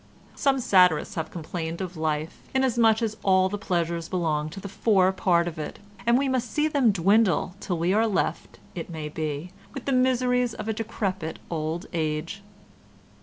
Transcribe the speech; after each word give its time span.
Some 0.33 0.57
satirists 0.59 1.13
have 1.13 1.29
complained 1.29 1.79
of 1.79 1.95
life 1.95 2.41
inasmuch 2.55 3.03
as 3.03 3.17
all 3.21 3.49
the 3.49 3.57
pleasures 3.59 4.09
belong 4.09 4.49
to 4.49 4.59
the 4.59 4.67
fore 4.67 5.11
part 5.11 5.47
of 5.47 5.59
it 5.59 5.77
and 6.07 6.17
we 6.17 6.27
must 6.27 6.49
see 6.51 6.67
them 6.67 6.91
dwindle 6.91 7.53
till 7.59 7.77
we 7.77 7.93
are 7.93 8.07
left, 8.07 8.57
it 8.73 8.89
may 8.89 9.09
be, 9.09 9.51
with 9.75 9.85
the 9.85 9.91
miseries 9.91 10.55
of 10.55 10.67
a 10.67 10.73
decrepit 10.73 11.37
old 11.51 11.85
age. 11.93 12.41